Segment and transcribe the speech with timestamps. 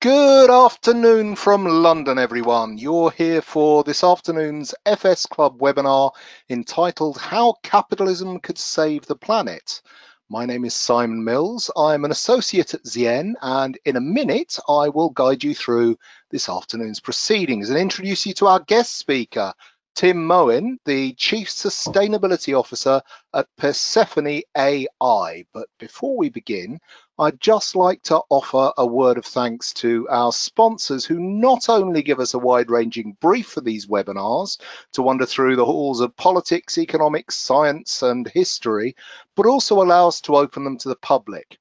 [0.00, 2.78] Good afternoon from London, everyone.
[2.78, 6.12] You're here for this afternoon's FS Club webinar
[6.48, 9.82] entitled How Capitalism Could Save the Planet.
[10.28, 11.72] My name is Simon Mills.
[11.76, 15.98] I'm an associate at Z/Yen, and in a minute, I will guide you through
[16.30, 19.52] this afternoon's proceedings and introduce you to our guest speaker,
[19.94, 23.02] Tim Mohin, the Chief Sustainability Officer
[23.34, 25.44] at Persefoni AI.
[25.52, 26.78] But before we begin,
[27.18, 32.02] I'd just like to offer a word of thanks to our sponsors who not only
[32.02, 34.60] give us a wide ranging brief for these webinars
[34.92, 38.94] to wander through the halls of politics, economics, science, and history,
[39.34, 41.58] but also allow us to open them to the public.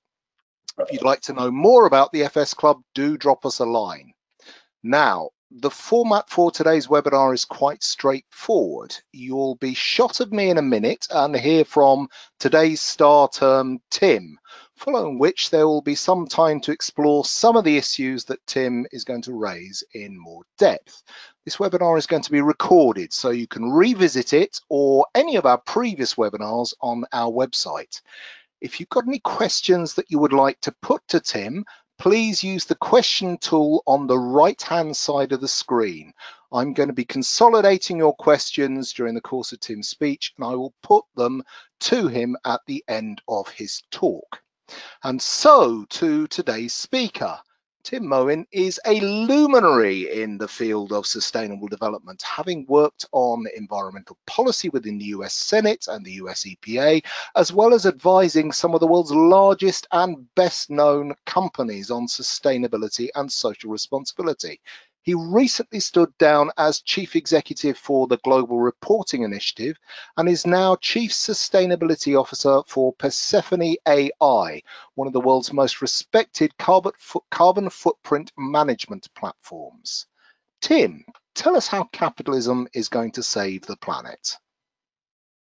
[0.78, 4.14] If you'd like to know more about the FS Club, do drop us a line.
[4.84, 8.96] Now, the format for today's webinar is quite straightforward.
[9.14, 14.38] You'll be shot of me in a minute and hear from today's star term, Tim,
[14.76, 18.86] following which there will be some time to explore some of the issues that Tim
[18.92, 21.02] is going to raise in more depth.
[21.46, 25.45] This webinar is going to be recorded so you can revisit it or any of
[25.45, 28.02] our previous webinars on our website.
[28.59, 31.64] If you've got any questions that you would like to put to Tim,
[31.98, 36.14] please use the question tool on the right hand side of the screen.
[36.52, 40.56] I'm going to be consolidating your questions during the course of Tim's speech and I
[40.56, 41.44] will put them
[41.81, 44.42] to him at the end of his talk.
[45.04, 47.39] And so to today's speaker.
[47.83, 54.17] Tim Mohin is a luminary in the field of sustainable development, having worked on environmental
[54.28, 57.05] policy within the US Senate and the US EPA,
[57.36, 63.08] as well as advising some of the world's largest and best known companies on sustainability
[63.16, 64.59] and social responsibility.
[65.08, 69.77] He recently stood down as chief executive for the Global Reporting Initiative
[70.17, 74.61] and is now chief sustainability officer for Persefoni AI,
[74.95, 76.91] one of the world's most respected carbon,
[77.31, 80.08] carbon footprint management platforms.
[80.59, 84.36] Tim, tell us how capitalism is going to save the planet.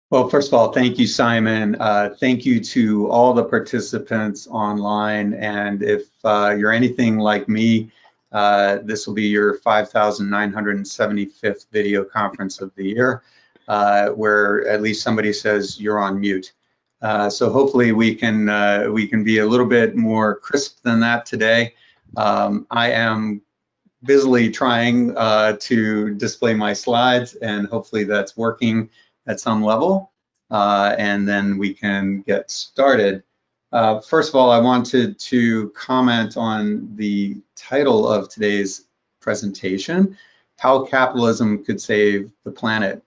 [0.09, 1.77] Well, first of all, thank you, Simon.
[1.79, 5.35] Uh, thank you to all the participants online.
[5.35, 7.93] And if uh, you're anything like me,
[8.33, 13.23] uh, this will be your 5,975th video conference of the year,
[13.69, 16.53] uh, where at least somebody says you're on mute.
[17.03, 21.01] Uh, so hopefully we can uh, we can be a little bit more crisp than
[21.01, 21.75] that today.
[22.17, 23.43] Um, I am
[24.05, 28.91] busily trying uh, to display my slides, and hopefully that's working
[29.27, 30.13] at some level.
[30.51, 33.23] and then we can get started.
[33.73, 38.85] Uh, first of all, I wanted to comment on the title of today's
[39.21, 40.17] presentation,
[40.59, 43.03] How Capitalism Could Save the Planet.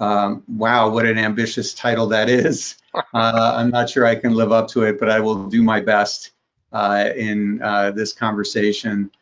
[0.00, 2.76] Um, wow, what an ambitious title that is.
[3.14, 5.78] Uh, I'm not sure I can live up to it, but I will do my
[5.78, 6.32] best
[6.72, 9.12] uh, in uh, this conversation.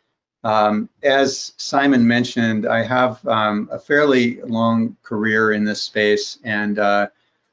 [0.43, 6.79] Um, as Simon mentioned, I have um, a fairly long career in this space, and
[6.79, 7.09] uh,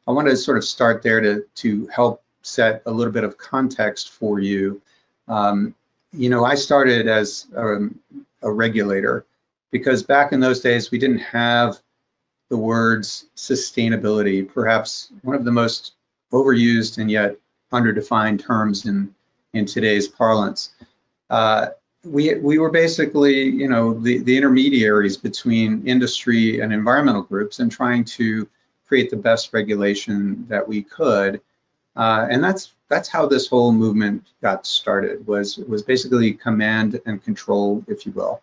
[0.08, 3.38] I want to sort of start there to, to help set a little bit of
[3.38, 4.82] context for you.
[5.28, 5.74] Um,
[6.14, 7.90] you know, I started as a,
[8.44, 9.26] a regulator
[9.72, 11.80] because back in those days we didn't have
[12.50, 15.94] the words sustainability, perhaps one of the most
[16.32, 17.36] overused and yet
[17.74, 19.14] underdefined terms in
[19.54, 20.76] in today's parlance.
[21.30, 21.68] Uh,
[22.04, 27.72] we we were basically, you know, the the intermediaries between industry and environmental groups and
[27.72, 28.48] trying to
[28.88, 31.42] create the best regulation that we could
[31.96, 35.26] uh, and that's that's how this whole movement got started.
[35.28, 38.42] Was was basically command and control, if you will.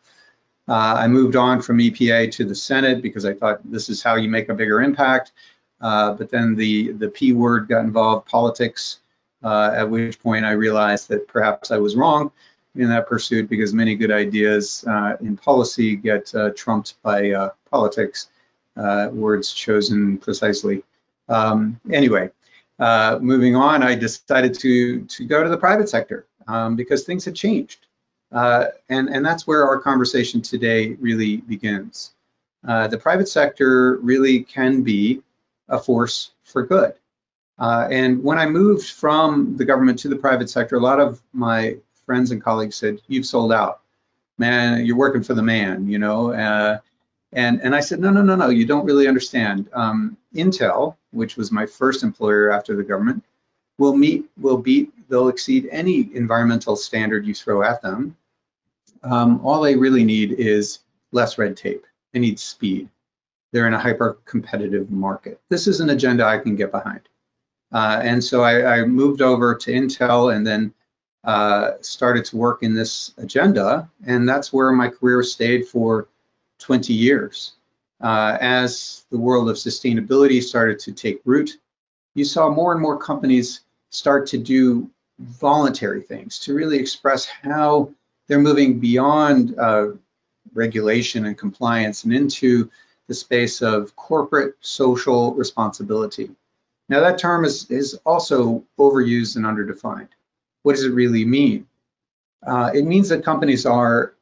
[0.68, 4.14] Uh, I moved on from EPA to the Senate because I thought this is how
[4.14, 5.32] you make a bigger impact.
[5.80, 8.98] Uh, but then the the P word got involved, politics.
[9.44, 12.30] Uh, at which point I realized that perhaps I was wrong
[12.76, 18.28] in that pursuit because many good ideas uh, in policy get uh, trumped by politics,
[18.76, 20.84] words chosen precisely.
[21.28, 22.30] Um, anyway,
[22.78, 27.24] uh, moving on, I decided to to go to the private sector um, because things
[27.24, 27.86] had changed,
[28.32, 32.14] uh, and and that's where our conversation today really begins.
[32.66, 35.22] Uh, the private sector really can be
[35.68, 36.94] a force for good.
[37.58, 41.20] Uh, and when I moved from the government to the private sector, a lot of
[41.32, 41.76] my
[42.06, 43.80] friends and colleagues said, "You've sold out,
[44.38, 44.84] man.
[44.84, 46.32] You're working for the man," you know.
[47.32, 49.68] And, and I said, no, no, no, no, you don't really understand.
[49.72, 53.24] Um, Intel, which was my first employer after the government,
[53.78, 58.16] will meet, will beat, they'll exceed any environmental standard you throw at them.
[59.02, 60.80] Um, all they really need is
[61.10, 61.86] less red tape.
[62.12, 62.88] They need speed.
[63.52, 65.40] They're in a hyper competitive market.
[65.48, 67.00] This is an agenda I can get behind.
[67.72, 70.74] Uh, and so I, I, moved over to Intel and then
[71.24, 76.06] uh, started to work in this agenda, and that's where my career stayed for
[76.62, 77.52] 20 years.
[78.00, 81.58] Uh, as the world of sustainability started to take root,
[82.14, 83.60] you saw more and more companies
[83.90, 87.90] start to do voluntary things to really express how
[88.26, 89.88] they're moving beyond uh,
[90.54, 92.70] regulation and compliance and into
[93.08, 96.30] the space of corporate social responsibility.
[96.88, 100.08] Now that term is, is also overused and underdefined.
[100.62, 101.66] What does it really mean?
[102.44, 104.14] Uh, it means that companies are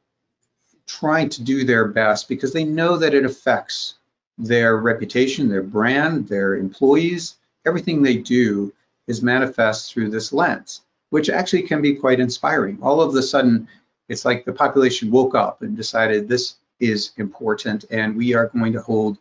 [0.99, 3.95] trying to do their best because they know that it affects
[4.37, 8.73] their reputation, their brand, their employees, everything they do
[9.07, 12.77] is manifest through this lens, which actually can be quite inspiring.
[12.81, 13.67] All of a sudden,
[14.09, 18.73] it's like the population woke up and decided this is important and we are going
[18.73, 19.17] to hold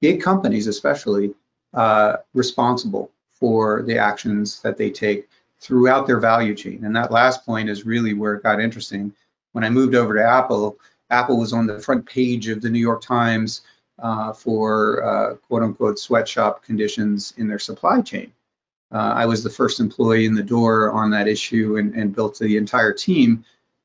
[0.00, 1.34] big companies especially
[1.74, 5.28] uh, responsible for the actions that they take
[5.60, 6.84] throughout their value chain.
[6.84, 9.14] And that last point is really where it got interesting.
[9.52, 10.78] When I moved over to Apple,
[11.10, 13.62] Apple was on the front page of the New York Times
[13.98, 18.32] uh, for uh, quote unquote sweatshop conditions in their supply chain.
[18.90, 22.38] Uh, I was the first employee in the door on that issue and, and built
[22.38, 23.44] the entire team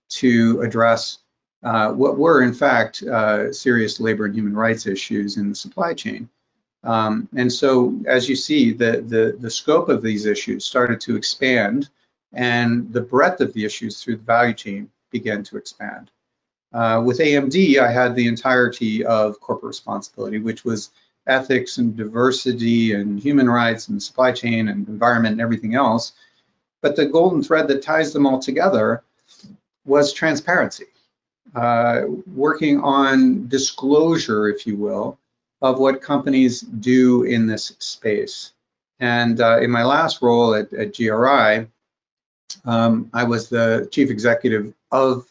[0.09, 1.19] to address
[1.63, 5.93] uh, what were in fact uh, serious labor and human rights issues in the supply
[5.93, 6.29] chain.
[6.83, 11.15] Um, and so, as you see, the, the, the scope of these issues started to
[11.15, 11.89] expand,
[12.33, 16.11] and the breadth of the issues through the value chain began to expand.
[16.73, 20.91] Uh, with AMD, I had the entirety of corporate responsibility, which was
[21.27, 26.13] ethics and diversity and human rights and supply chain and environment and everything else.
[26.81, 29.03] But the golden thread that ties them all together
[29.85, 30.85] was transparency,
[31.55, 32.01] uh,
[32.33, 35.17] working on disclosure, if you will,
[35.61, 38.51] of what companies do in this space.
[38.99, 41.67] And uh, in my last role at, at GRI,
[42.65, 45.29] um, I was the chief executive of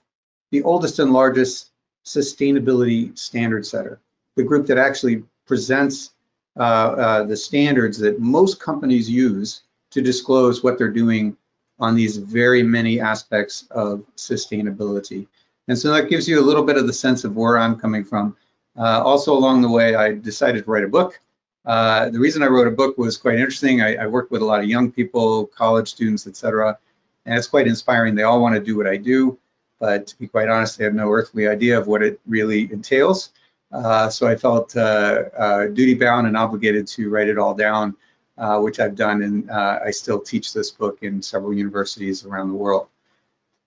[0.51, 1.71] the oldest and largest
[2.05, 4.01] sustainability standard setter,
[4.37, 6.11] the group that actually presents
[6.57, 11.37] uh, uh, the standards that most companies use to disclose what they're doing
[11.79, 15.27] on these very many aspects of sustainability.
[15.69, 18.05] And so that gives you a little bit of the sense of where I'm coming
[18.05, 18.37] from.
[18.79, 21.21] Uh, also along the way, I decided to write a book.
[21.65, 23.83] Uh, the reason I wrote a book was quite interesting.
[23.83, 26.79] I, I worked with a lot of young people, college students, etc.,
[27.27, 28.15] and it's quite inspiring.
[28.15, 29.39] They all want to do what I do,
[29.79, 33.31] but to be quite honest, they have no earthly idea of what it really entails.
[33.73, 37.97] Uh, so I felt uh, uh, duty bound and obligated to write it all down,
[38.39, 42.55] uh, which I've done, and I still teach this book in several universities around the
[42.55, 42.89] world.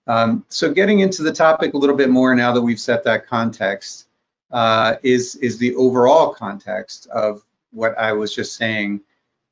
[0.06, 3.28] Um, so getting into the topic a little bit more now that we've set that
[3.28, 4.08] context,
[4.50, 9.00] uh, is is the overall context of what I was just saying.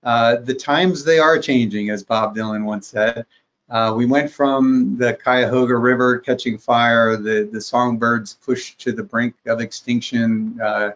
[0.03, 3.27] Uh, the times they are changing, as Bob Dylan once said.
[3.71, 9.03] Uh, we went from the Cuyahoga River catching fire, the the songbirds pushed to the
[9.03, 10.59] brink of extinction.
[10.61, 10.91] Uh,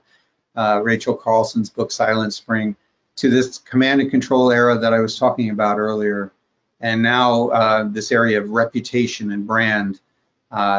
[0.54, 2.76] uh, Rachel Carson's book Silent Spring,
[3.16, 6.32] to this command and control era that I was talking about earlier,
[6.80, 10.00] and now uh, this area of reputation and brand.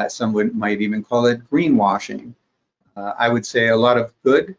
[0.09, 2.33] some would, might even call it greenwashing.
[2.95, 4.55] Uh, I would say a lot of good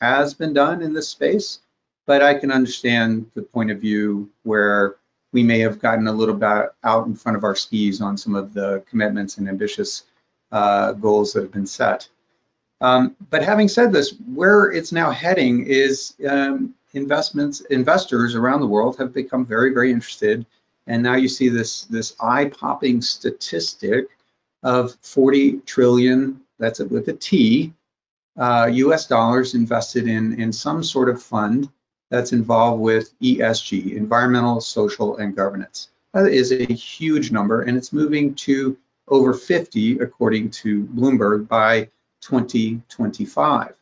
[0.00, 1.60] has been done in this space,
[2.06, 4.96] but I can understand the point of view where
[5.32, 8.34] we may have gotten a little bit out in front of our skis on some
[8.34, 10.04] of the commitments and ambitious
[10.52, 12.08] uh, goals that have been set.
[12.80, 18.66] Um, but having said this, where it's now heading is um, investments, investors around the
[18.66, 20.44] world have become very, very interested.
[20.86, 24.08] And now you see this, this eye-popping statistic
[24.62, 27.72] of 40 trillion that's it with a T,
[28.36, 31.68] uh, US dollars invested in, in some sort of fund
[32.12, 35.88] that's involved with ESG, environmental, social, and governance.
[36.12, 38.76] That is a huge number, and it's moving to
[39.08, 41.88] over 50, according to Bloomberg, by
[42.20, 43.74] 2025.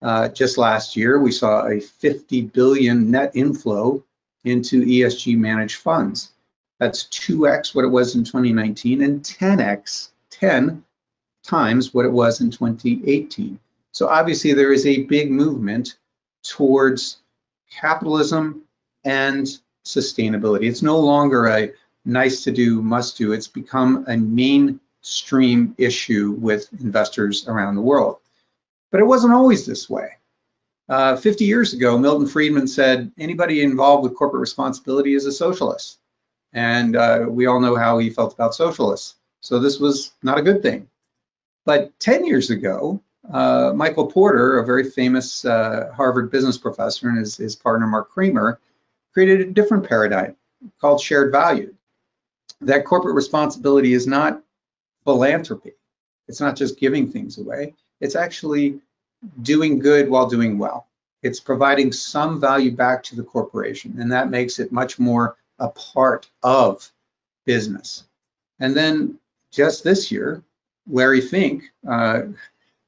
[0.00, 4.02] Uh, just last year, we saw a 50 billion net inflow
[4.44, 6.32] into ESG managed funds.
[6.80, 10.82] That's 2x what it was in 2019 and 10x, 10
[11.44, 13.60] times what it was in 2018.
[13.92, 15.98] So obviously there is a big movement
[16.42, 17.18] towards
[17.70, 18.62] capitalism
[19.04, 19.46] and
[19.84, 20.64] sustainability.
[20.68, 21.72] It's no longer a
[22.04, 23.32] nice to do, must do.
[23.32, 28.18] It's become a mainstream issue with investors around the world.
[28.90, 30.12] But it wasn't always this way.
[30.88, 35.98] Uh, 50 years ago, Milton Friedman said anybody involved with corporate responsibility is a socialist.
[36.54, 39.16] And uh, we all know how he felt about socialists.
[39.40, 40.88] So this was not a good thing.
[41.66, 47.18] But 10 years ago, uh, Michael Porter, a very famous uh, Harvard business professor, and
[47.18, 48.58] his, his partner Mark Kramer
[49.12, 50.36] created a different paradigm
[50.80, 51.74] called shared value.
[52.60, 54.42] that corporate responsibility is not
[55.04, 55.72] philanthropy.
[56.26, 57.74] It's not just giving things away.
[58.00, 58.80] It's actually
[59.42, 60.86] doing good while doing well.
[61.22, 65.68] It's providing some value back to the corporation, and that makes it much more a
[65.68, 66.90] part of
[67.44, 68.04] business.
[68.60, 69.18] And then
[69.50, 70.42] just this year,
[70.88, 72.22] Larry Fink, uh,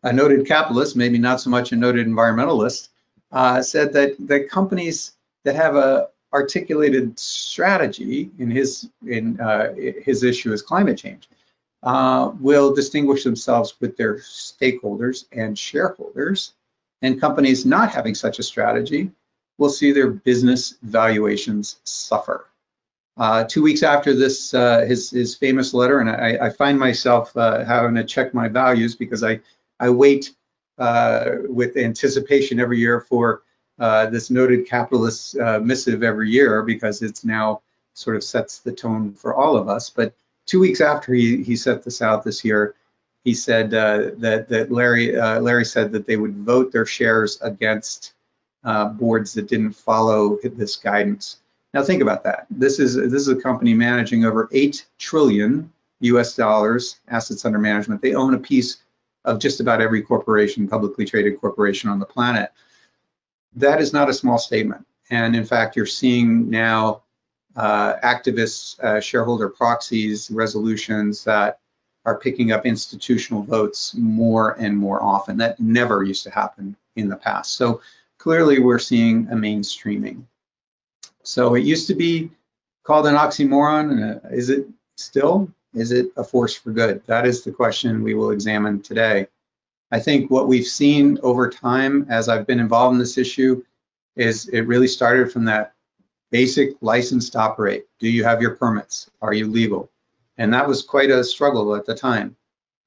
[0.03, 2.89] a noted capitalist, maybe not so much a noted environmentalist,
[3.33, 5.13] uh, said that the companies
[5.45, 11.29] that have a articulated strategy in his in uh, his issue is climate change
[11.83, 16.53] uh, will distinguish themselves with their stakeholders and shareholders,
[17.03, 19.11] and companies not having such a strategy
[19.59, 22.47] will see their business valuations suffer.
[23.17, 27.37] Uh, two weeks after this, uh, his, his famous letter, and I, I find myself
[27.37, 29.41] uh, having to check my values because I,
[29.81, 30.33] I wait
[30.79, 33.43] uh, with anticipation every year for
[33.79, 37.63] uh, this noted capitalist uh, missive every year because it's now
[37.95, 39.91] sort of sets the tone for all of us.
[39.91, 40.15] But
[40.47, 42.75] two weeks after he, he set this out this year,
[43.25, 48.15] he said that that Larry Larry said that they would vote their shares against
[48.65, 51.37] boards that didn't follow this guidance.
[51.75, 52.47] Now think about that.
[52.51, 55.71] This is this is a company managing over eight trillion
[56.01, 56.35] U.S.
[56.35, 58.01] dollars assets under management.
[58.01, 58.79] They own a piece
[59.25, 62.51] of just about every corporation, publicly traded corporation on the planet.
[63.57, 64.87] That is not a small statement.
[65.11, 67.03] And in fact, you're seeing now
[67.57, 71.59] uh, activists, uh, shareholder proxies, resolutions that
[72.05, 75.37] are picking up institutional votes more and more often.
[75.39, 77.57] That never used to happen in the past.
[77.57, 77.83] So
[78.19, 80.23] clearly, we're seeing a mainstreaming.
[81.23, 82.31] So it used to be
[82.85, 84.25] called an oxymoron.
[84.25, 85.53] Uh, is it still?
[85.75, 87.03] Is it a force for good?
[87.07, 89.29] That is the question we will examine today.
[89.93, 93.63] I think what we've seen over time as I've been involved in this issue
[94.17, 95.75] is it really started from that
[96.31, 97.87] basic license to operate.
[97.99, 99.11] Do you have your permits?
[99.23, 99.91] Are you legal?
[100.39, 102.37] And that was quite a struggle at the time.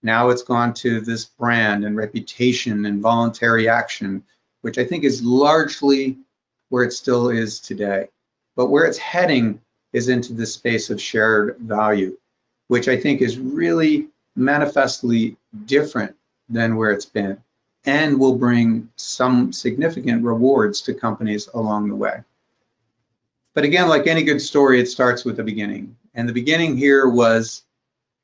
[0.02, 4.24] Now it's gone to this brand and reputation and voluntary action,
[4.62, 6.18] which I think is largely
[6.70, 8.10] where it still is today.
[8.56, 9.62] But where it's heading
[9.94, 12.18] is into the space of shared value,
[12.74, 16.16] which I think is really manifestly different
[16.50, 17.38] than where it's been
[17.86, 22.24] and will bring some significant rewards to companies along the way.
[23.54, 25.96] But again, like any good story, it starts with the beginning.
[26.16, 27.62] And the beginning here was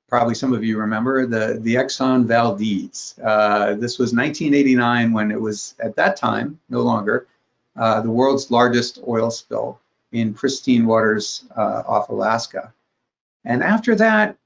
[0.08, 3.20] probably some of you remember the, the Exxon Valdez.
[3.24, 7.28] Uh, this was 1989 when it was at that time, no longer,
[7.78, 9.80] uh, the world's largest oil spill
[10.12, 12.74] in pristine waters uh, off Alaska.
[13.46, 14.39] And after that,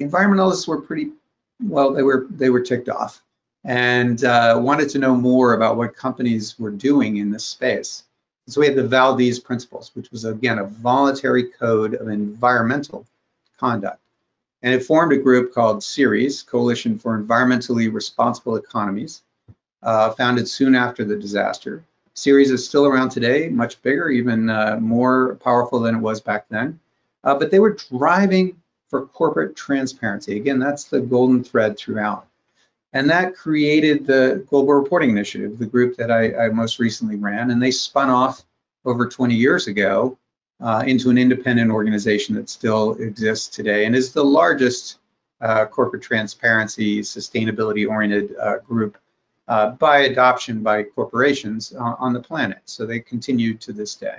[0.00, 1.12] environmentalists were pretty
[1.62, 1.92] well.
[1.92, 3.22] They were they were ticked off
[3.64, 8.04] and uh, wanted to know more about what companies were doing in this space.
[8.48, 13.04] So we had the Valdez Principles, which was again a voluntary code of environmental
[13.58, 14.00] conduct,
[14.62, 19.22] and it formed a group called CERES, Coalition for Environmentally Responsible Economies,
[19.82, 21.82] uh, founded soon after the disaster.
[22.14, 26.46] CERES is still around today, much bigger, even uh, more powerful than it was back
[26.48, 26.78] then.
[27.24, 28.56] Uh, but they were driving
[28.88, 30.36] for corporate transparency.
[30.36, 32.26] Again, that's the golden thread throughout.
[32.92, 37.50] And that created the Global Reporting Initiative, the group that I, I most recently ran.
[37.50, 38.44] And they spun off
[38.84, 40.16] over 20 years ago
[40.60, 44.98] uh, into an independent organization that still exists today and is the largest
[45.40, 48.96] uh, corporate transparency, sustainability oriented uh, group
[49.48, 52.58] uh, by adoption by corporations on the planet.
[52.64, 54.18] So they continue to this day.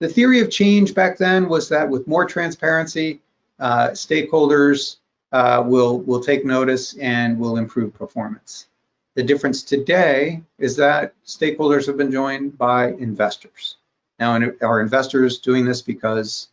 [0.00, 3.20] The theory of change back then was that with more transparency,
[3.58, 4.96] uh, stakeholders
[5.32, 8.66] uh, will, will take notice and will improve performance.
[9.14, 13.76] The difference today is that stakeholders have been joined by investors.
[14.18, 16.48] Now, are investors doing this because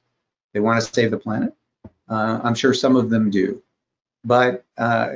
[0.53, 1.53] they want to save the planet?
[2.10, 3.62] Uh, I'm sure some of them do
[4.24, 5.10] but uh,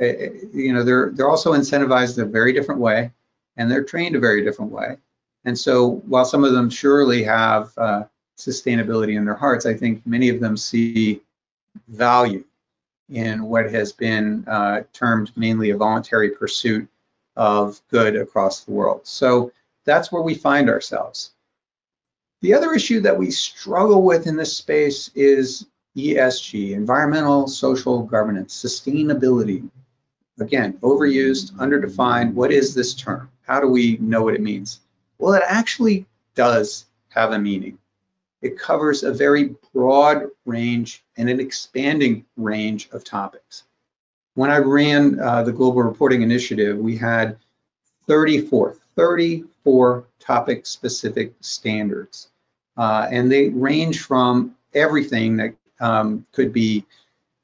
[0.52, 3.10] you know they're they're also incentivized a very different way,
[3.56, 4.96] and they're trained a very different way.
[5.44, 8.04] And so while some of them surely have uh,
[8.38, 11.22] sustainability in their hearts, I think many of them see
[11.88, 12.44] value
[13.08, 16.88] in what has been uh, termed mainly a voluntary pursuit
[17.36, 19.00] of good across the world.
[19.04, 19.52] So
[19.84, 21.30] that's where we find ourselves.
[22.40, 25.66] The other issue that we struggle with in this space is
[25.96, 29.68] ESG, environmental, social governance, sustainability.
[30.38, 32.34] Again, overused, underdefined.
[32.34, 33.30] What is this term?
[33.42, 34.80] How do we know what it means?
[35.18, 36.06] Well, it actually
[36.36, 37.78] does have a meaning.
[38.40, 43.64] It covers a very broad range and an expanding range of topics.
[44.34, 47.36] When I ran uh, the Global Reporting Initiative, we had
[48.06, 52.28] 34, 34 topic specific standards.
[52.76, 56.84] Uh, and they range from everything that um, could be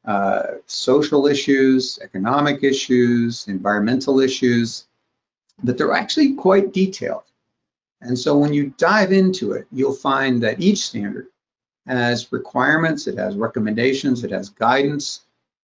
[0.04, 4.86] uh, social issues, economic issues, environmental issues,
[5.62, 7.24] but they're actually quite detailed.
[8.04, 11.28] And so when you dive into it, you'll find that each standard
[11.86, 15.22] has requirements, it has recommendations, it has guidance,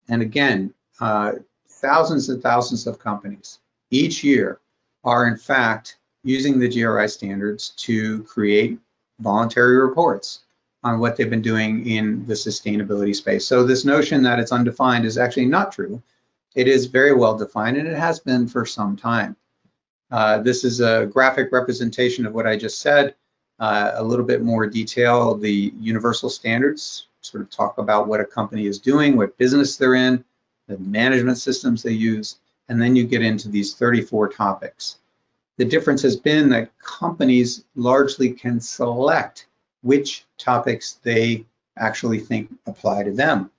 [0.08, 1.32] and again, uh,
[1.68, 3.58] thousands and thousands of companies
[3.90, 4.60] each year
[5.04, 8.78] are in fact using the GRI standards to create
[9.20, 10.40] voluntary reports
[10.82, 13.46] on what they've been doing in the sustainability space.
[13.46, 16.02] So this notion that it's undefined is actually not true.
[16.54, 19.36] It is very well defined and it has been for some time.
[20.10, 23.14] Uh, this is a graphic representation of what I just said.
[23.58, 28.24] Uh, a little bit more detail, the universal standards sort of talk about what a
[28.24, 30.24] company is doing, what business they're in,
[30.66, 32.38] the management systems they use,
[32.68, 34.96] and then you get into these 34 topics.
[35.58, 39.46] The difference has been that companies largely can select
[39.82, 41.44] which topics they
[41.76, 43.50] actually think apply to them,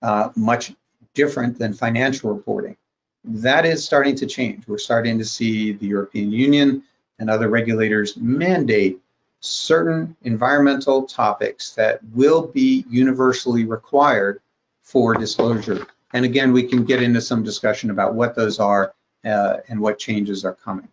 [0.00, 0.74] uh, much
[1.14, 2.76] different than financial reporting.
[3.24, 4.66] That is starting to change.
[4.66, 6.82] We're starting to see the European Union
[7.18, 9.00] and other regulators mandate
[9.40, 14.40] certain environmental topics that will be universally required
[14.82, 15.86] for disclosure.
[16.12, 19.98] And again, we can get into some discussion about what those are uh, and what
[19.98, 20.88] changes are coming.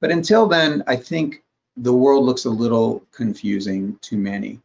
[0.00, 1.42] But until then, I think
[1.76, 4.60] the world looks a little confusing to many.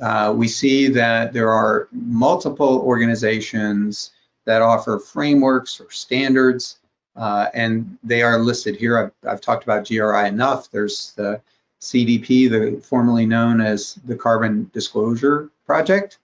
[0.00, 4.10] Uh, we see that there are multiple organizations
[4.46, 6.78] that offer frameworks or standards,
[7.16, 8.98] uh, and they are listed here.
[8.98, 10.70] I've, I've, talked about GRI enough.
[10.70, 11.40] There's the
[11.80, 16.18] CDP, the formerly known as the Carbon Disclosure Project.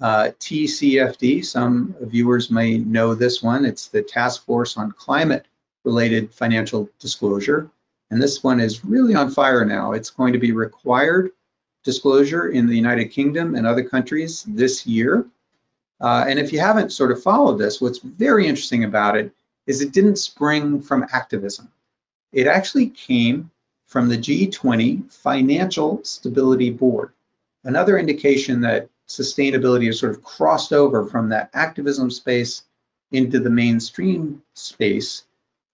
[0.00, 3.64] Uh, TCFD, some viewers may know this one.
[3.64, 5.46] It's the Task Force on Climate
[5.84, 7.70] Related Financial Disclosure.
[8.10, 9.92] And this one is really on fire now.
[9.92, 11.30] It's going to be required
[11.84, 15.26] disclosure in the United Kingdom and other countries this year.
[16.00, 19.32] Uh, and if you haven't sort of followed this, what's very interesting about it
[19.66, 21.70] is it didn't spring from activism.
[22.32, 23.50] It actually came
[23.86, 27.10] from the G20 Financial Stability Board.
[27.64, 32.62] Another indication that sustainability has sort of crossed over from that activism space
[33.12, 35.24] into the mainstream space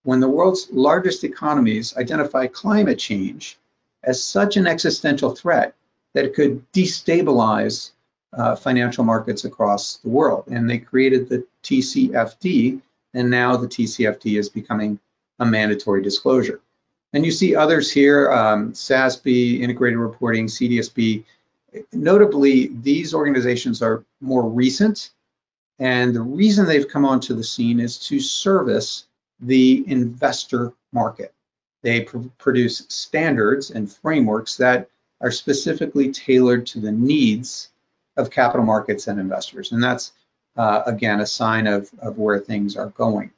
[0.03, 3.59] when the world's largest economies identify climate change
[4.03, 5.75] as such an existential threat
[6.15, 7.91] that it could destabilize
[8.37, 10.45] uh, financial markets across the world.
[10.49, 12.81] And they created the TCFD,
[13.15, 14.99] and now the TCFD is becoming
[15.39, 16.61] a mandatory disclosure.
[17.13, 21.25] And you see others here, um, SASB, Integrated Reporting, CDSB.
[21.93, 25.11] Notably, these organizations are more recent,
[25.79, 29.07] and the reason they've come onto the scene is to service
[29.41, 31.33] the investor market.
[31.83, 34.89] They pr produce standards and frameworks that
[35.21, 37.71] are specifically tailored to the needs
[38.17, 39.73] of capital markets and investors.
[39.73, 40.13] And that's,
[40.57, 43.31] uh, again, a sign of, of where things are going.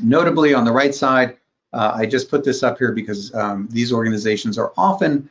[0.00, 1.36] Notably, on the right side,
[1.72, 5.30] uh, I just put this up here because um, these organizations are often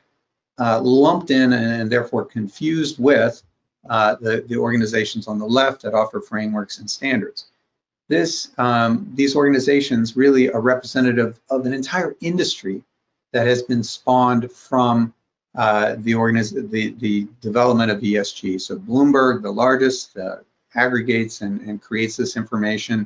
[0.59, 3.41] uh, lumped in and, and, therefore confused with
[3.89, 7.45] uh, the, the organizations on the left that offer frameworks and standards.
[8.09, 12.83] This, um, these organizations really are representative of an entire industry
[13.31, 15.13] that has been spawned from
[15.59, 16.13] uh, the,
[16.71, 18.61] the, the development of ESG.
[18.61, 20.37] So Bloomberg, the largest, uh,
[20.73, 23.05] aggregates and, and, creates this information,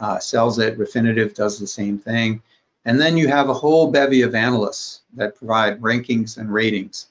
[0.00, 0.78] uh, sells it.
[0.78, 2.42] Refinitiv does the same thing.
[2.84, 7.06] And then you have a whole bevy of analysts that provide rankings and ratings.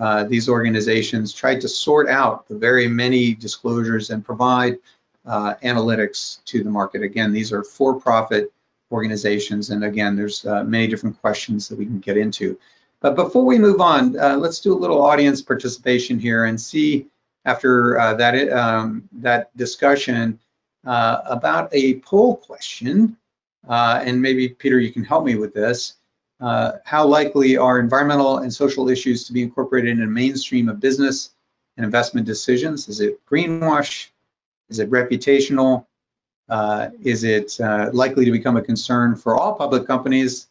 [0.00, 4.76] Uh, these organizations try to sort out the very many disclosures and provide
[5.24, 7.02] uh, analytics to the market.
[7.02, 8.52] Again, these are for-profit
[8.90, 12.58] organizations, and again, there's uh, many different questions that we can get into.
[13.02, 17.08] But before we move on, uh, let's do a little audience participation here and see
[17.44, 20.38] after uh, that um, that discussion
[20.86, 23.16] uh, about a poll question.
[23.68, 25.94] Uh, and maybe Peter, you can help me with this.
[26.40, 31.30] how likely are environmental and social issues to be incorporated in a mainstream of business
[31.76, 32.88] and investment decisions?
[32.88, 34.08] Is it greenwash?
[34.68, 35.86] Is it reputational?
[36.48, 40.48] Uh, is it uh, likely to become a concern for all public companies?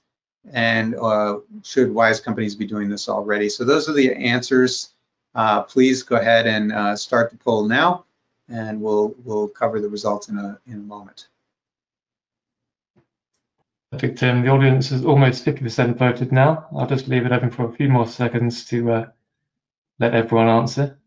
[0.52, 3.48] And uh, should wise companies be doing this already?
[3.50, 4.94] So those are the answers.
[5.36, 8.06] Uh, please go ahead and uh, start the poll now,
[8.50, 11.28] and we'll we'll cover the results in a in a moment.
[13.92, 14.42] Perfect, Tim.
[14.42, 16.66] The audience is almost 50% voted now.
[16.74, 19.06] I'll just leave it open for a few more seconds to uh,
[20.00, 20.98] let everyone answer.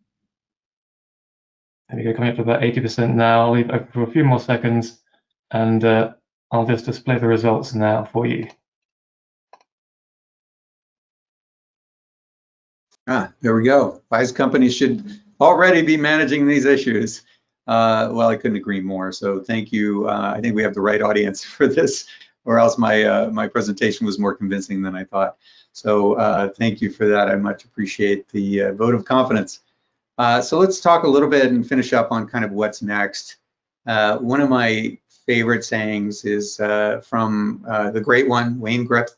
[1.88, 3.47] There we go, coming up to about 80% now.
[3.47, 5.01] I'll leave open for a few more seconds
[5.51, 6.12] and uh,
[6.51, 8.49] I'll just display the results now for you.
[13.07, 14.03] Ah, there we go.
[14.11, 17.23] Wise companies should already be managing these issues.
[17.67, 19.12] Uh, well, I couldn't agree more.
[19.12, 20.09] So thank you.
[20.09, 22.07] Uh, I think we have the right audience for this,
[22.45, 25.37] or else my uh, my presentation was more convincing than I thought.
[25.73, 27.29] So uh, thank you for that.
[27.29, 29.61] I much appreciate the uh, vote of confidence.
[30.17, 33.37] Uh, so let's talk a little bit and finish up on kind of what's next.
[33.85, 39.11] one of my favorite sayings is from the great one, Wayne, Gret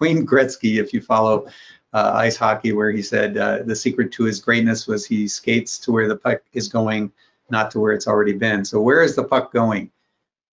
[0.00, 1.46] Wayne Gretzky, if you follow
[1.92, 5.78] uh, ice hockey, where he said uh, the secret to his greatness was he skates
[5.80, 7.12] to where the puck is going,
[7.50, 8.64] not to where it's already been.
[8.64, 9.90] So where is the puck going?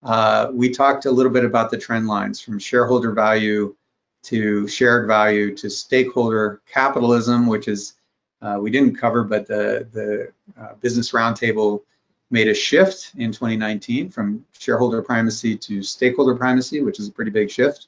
[0.03, 3.75] Uh, we talked a little bit about the trend lines from shareholder value
[4.23, 7.93] to shared value to stakeholder capitalism, which is
[8.41, 11.81] uh, we didn't cover, but the the uh, Business Roundtable
[12.31, 17.31] made a shift in 2019 from shareholder primacy to stakeholder primacy, which is a pretty
[17.31, 17.87] big shift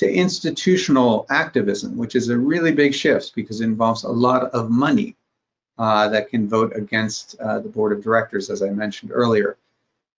[0.00, 4.70] to institutional activism, which is a really big shift because it involves a lot of
[4.70, 5.14] money
[5.76, 9.58] uh, that can vote against uh, the board of directors, as I mentioned earlier,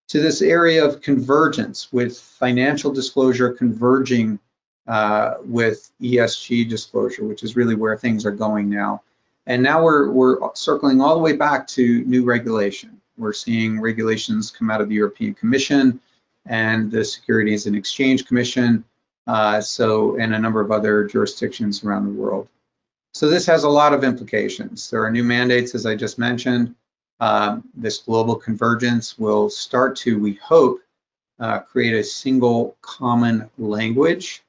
[0.07, 4.39] to this area of convergence with financial disclosure converging
[4.87, 9.03] uh, with ESG disclosure, which is really where things are going now.
[9.49, 13.01] And now we're, we're circling all the way back to new regulation.
[13.19, 16.01] We're seeing regulations come out of the European Commission
[16.47, 18.85] and the Securities and Exchange Commission
[19.27, 22.49] uh, so and a number of other jurisdictions around the world.
[23.15, 24.91] So this has a lot of implications.
[24.91, 26.75] There are new mandates, as I just mentioned.
[27.21, 30.81] Um, this global convergence will start to, we hope,
[31.39, 34.43] uh, create a single common language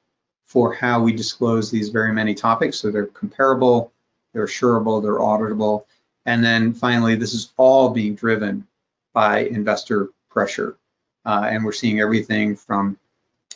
[0.46, 2.78] for how we disclose these very many topics.
[2.78, 3.92] So they're comparable,
[4.32, 5.84] they're assurable, they're auditable.
[6.26, 8.66] And then finally, this is all being driven
[9.12, 10.76] by investor pressure.
[11.24, 12.98] Uh, and we're seeing everything from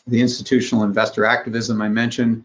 [0.08, 2.44] the institutional investor activism I mentioned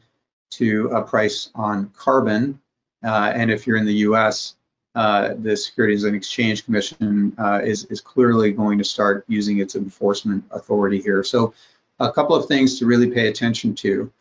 [0.51, 2.59] to a price on carbon.
[3.03, 4.55] Uh, and if you're in the US,
[4.95, 9.75] uh, the Securities and Exchange Commission uh, is, is clearly going to start using its
[9.75, 11.23] enforcement authority here.
[11.23, 11.53] So
[11.99, 14.11] a couple of things to really pay attention to.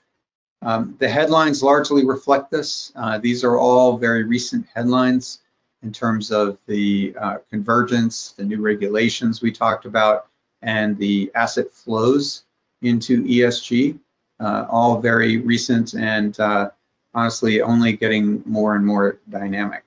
[0.62, 2.92] Um, the headlines largely reflect this.
[2.94, 5.40] Uh, these are all very recent headlines
[5.82, 10.28] in terms of the uh, convergence, the new regulations we talked about,
[10.62, 12.44] and the asset flows
[12.82, 13.98] into ESG,
[14.40, 16.70] uh, all very recent and uh,
[17.14, 19.84] honestly only getting more and more dynamic.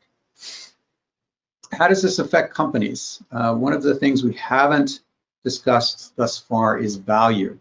[1.71, 3.21] How does this affect companies?
[3.31, 5.01] Uh, one of the things we haven't
[5.43, 7.59] discussed thus far is value.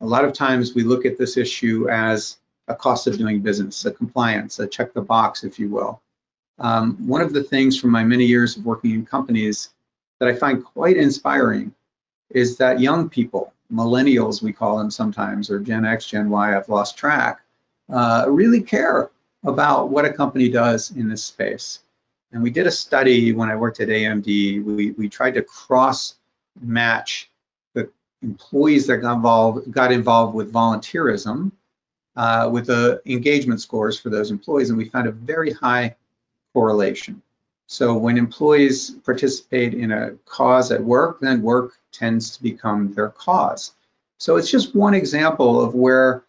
[0.00, 3.84] A lot of times we look at this issue as a cost of doing business,
[3.84, 6.00] a compliance, a check the box, if you will.
[6.58, 9.70] Um, one of the things from my many years of working in companies
[10.18, 11.74] that I find quite inspiring
[12.30, 16.68] is that young people millennials, we call them sometimes, or Gen X, Gen Y, I've
[16.68, 17.40] lost track,
[17.92, 19.10] uh, really care
[19.44, 21.80] about what a company does in this space.
[22.32, 24.64] And we did a study when I worked at AMD.
[24.64, 26.14] We, we tried to cross
[26.60, 27.30] match
[27.74, 27.90] the
[28.22, 31.52] employees that got involved, got involved with volunteerism
[32.16, 35.94] uh, with the engagement scores for those employees, and we found a very high
[36.52, 37.22] correlation.
[37.66, 43.08] So when employees participate in a cause at work, then work tends to become their
[43.08, 43.72] cause.
[44.18, 46.24] So it's just one example of where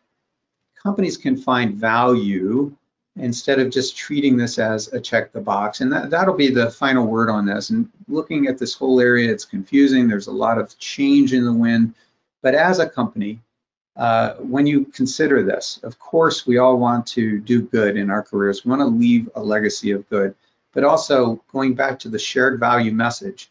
[0.82, 2.76] companies can find value
[3.15, 5.82] instead of just treating this as a check the box.
[5.82, 7.69] And that, that'll be the final word on this.
[7.69, 10.08] And looking at this whole area, it's confusing.
[10.08, 11.93] There's a lot of change in the wind.
[12.41, 13.39] But as a company,
[13.96, 18.24] uh, when you consider this, of course, we all want to do good in our
[18.24, 18.65] careers.
[18.65, 20.34] We want to leave a legacy of good
[20.73, 23.49] but also going back to the shared value message.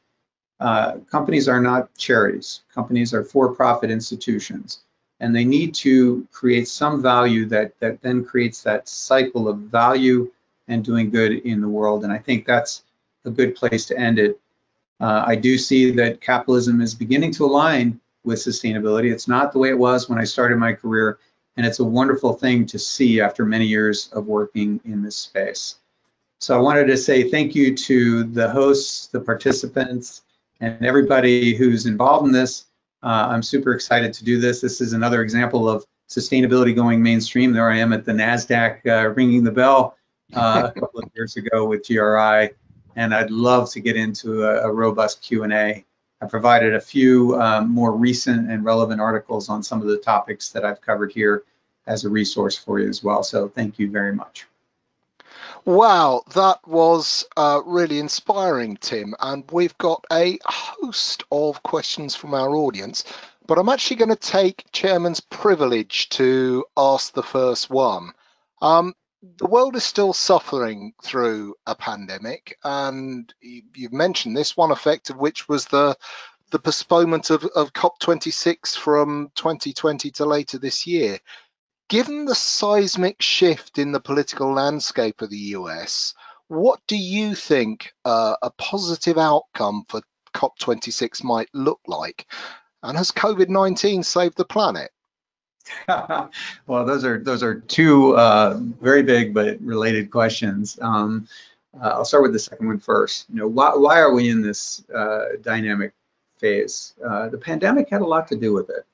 [0.60, 2.62] Uh, companies are not charities.
[2.72, 4.80] Companies are for-profit institutions,
[5.18, 10.30] and they need to create some value that that then creates that cycle of value
[10.68, 12.04] and doing good in the world.
[12.04, 12.84] And I think that's
[13.24, 14.38] a good place to end it.
[15.00, 19.12] Uh, I do see that capitalism is beginning to align with sustainability.
[19.12, 21.18] It's not the way it was when I started my career,
[21.56, 25.76] and it's a wonderful thing to see after many years of working in this space.
[26.42, 30.22] So I wanted to say thank you to the hosts, the participants,
[30.58, 32.64] and everybody who's involved in this.
[33.00, 34.60] Uh, I'm super excited to do this.
[34.60, 37.52] This is another example of sustainability going mainstream.
[37.52, 39.96] There I am at the NASDAQ uh, ringing the bell
[40.34, 42.50] uh, a couple of years ago with GRI,
[42.96, 45.84] and I'd love to get into a, a robust Q&A.
[46.20, 50.48] I provided a few um, more recent and relevant articles on some of the topics
[50.48, 51.44] that I've covered here
[51.86, 53.22] as a resource for you as well.
[53.22, 54.48] So thank you very much.
[55.64, 59.14] Wow, that was uh, really inspiring, Tim.
[59.20, 63.04] And we've got a host of questions from our audience,
[63.46, 68.10] but I'm actually going to take Chairman's privilege to ask the first one.
[68.60, 68.94] Um,
[69.36, 75.16] the world is still suffering through a pandemic, and you've mentioned this one effect of
[75.18, 75.96] which was the
[76.50, 81.18] the postponement of, of COP26 from 2020 to later this year.
[81.92, 86.14] Given the seismic shift in the political landscape of the US,
[86.48, 90.00] what do you think uh, a positive outcome for
[90.34, 92.32] COP26 might look like?
[92.82, 94.90] And has COVID 19 saved the planet?
[95.86, 100.78] well, those are those are two uh, very big but related questions.
[100.80, 101.28] Um,
[101.78, 103.26] uh, I'll start with the second one first.
[103.28, 105.92] You know, why, why are we in this uh, dynamic
[106.38, 106.94] phase?
[107.06, 108.86] Uh, the pandemic had a lot to do with it.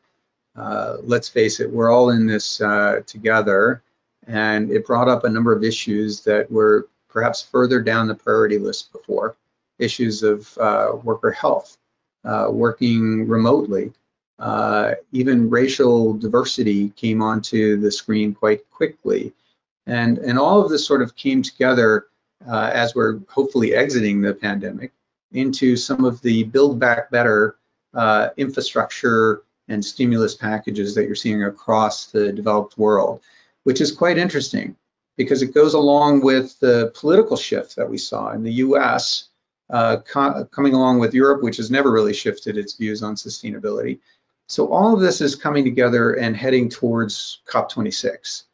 [0.59, 3.83] Uh, let's face it, we're all in this uh, together,
[4.27, 8.59] and it brought up a number of issues that were perhaps further down the priority
[8.59, 9.37] list before.
[9.79, 10.57] Issues of
[11.05, 11.79] worker health,
[12.25, 13.93] working remotely,
[14.39, 19.33] uh, even racial diversity came onto the screen quite quickly.
[19.87, 22.07] And, and all of this sort of came together
[22.47, 24.93] uh, as we're hopefully exiting the pandemic
[25.33, 27.57] into some of the Build Back Better
[27.95, 33.21] uh, infrastructure and stimulus packages that you're seeing across the developed world,
[33.65, 34.77] which is quite interesting
[35.17, 39.29] because it goes along with the political shift that we saw in the US,
[39.71, 43.99] uh, co coming along with Europe, which has never really shifted its views on sustainability,
[44.49, 48.45] so all of this is coming together and heading towards COP26.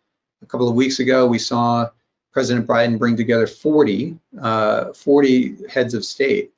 [0.43, 1.89] A couple of weeks ago, we saw
[2.33, 6.53] President Biden bring together 40, uh, 40 heads of state,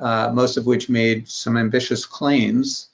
[0.00, 2.88] uh, most of which made some ambitious claims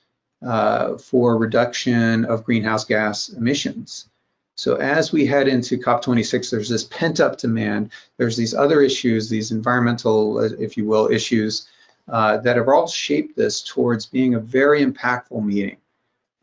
[0.44, 4.08] uh, for reduction of greenhouse gas emissions.
[4.56, 7.92] So as we head into COP26, there's this pent up demand.
[8.16, 11.68] There's these other issues, these environmental, uh, if you will, issues
[12.08, 15.76] uh, that have all shaped this towards being a very impactful meeting.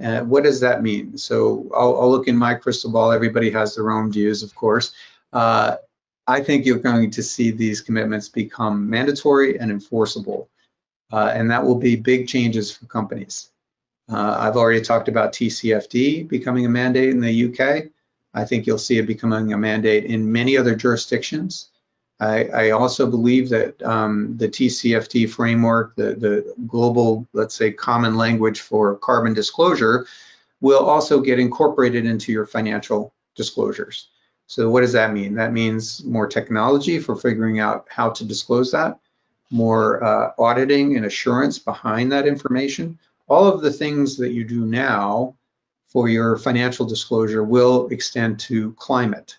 [0.01, 1.17] Uh, what does that mean?
[1.17, 3.11] So I'll, I'll, look in my crystal ball.
[3.11, 4.93] Everybody has their own views, of course.
[5.31, 5.77] Uh,
[6.27, 10.49] I think you're going to see these commitments become mandatory and enforceable,
[11.11, 13.51] uh, and that will be big changes for companies.
[14.11, 17.85] Uh, I've already talked about TCFD becoming a mandate in the UK.
[18.33, 21.69] I think you'll see it becoming a mandate in many other jurisdictions.
[22.19, 28.15] I, I also believe that um, the TCFD framework, the, the global, let's say, common
[28.15, 30.05] language for carbon disclosure,
[30.61, 34.07] will also get incorporated into your financial disclosures.
[34.47, 35.35] So what does that mean?
[35.35, 38.99] That means more technology for figuring out how to disclose that,
[39.49, 42.99] more uh, auditing and assurance behind that information.
[43.27, 45.35] All of the things that you do now
[45.87, 49.37] for your financial disclosure will extend to climate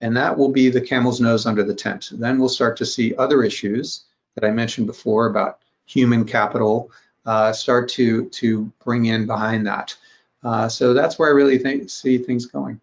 [0.00, 2.10] and that will be the camel's nose under the tent.
[2.12, 6.92] Then we'll start to see other issues that I mentioned before about human capital
[7.26, 9.96] uh, start to to bring in behind that.
[10.42, 12.80] Uh, so that's where I really see things going.